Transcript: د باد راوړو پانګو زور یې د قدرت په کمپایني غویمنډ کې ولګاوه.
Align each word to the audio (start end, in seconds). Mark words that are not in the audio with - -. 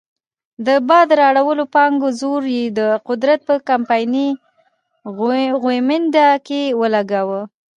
د 0.65 0.67
باد 0.87 1.09
راوړو 1.21 1.65
پانګو 1.73 2.09
زور 2.21 2.43
یې 2.55 2.65
د 2.79 2.79
قدرت 3.07 3.39
په 3.47 3.55
کمپایني 3.69 4.27
غویمنډ 5.63 6.15
کې 6.47 6.61
ولګاوه. 6.79 7.41